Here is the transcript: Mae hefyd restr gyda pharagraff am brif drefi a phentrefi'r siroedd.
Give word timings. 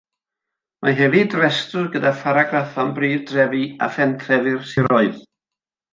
Mae 0.85 0.95
hefyd 0.99 1.35
restr 1.41 1.91
gyda 1.97 2.13
pharagraff 2.23 2.81
am 2.85 2.95
brif 3.01 3.23
drefi 3.33 3.61
a 3.89 3.91
phentrefi'r 3.99 4.69
siroedd. 4.71 5.25